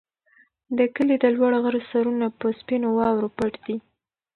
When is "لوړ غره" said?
1.35-1.81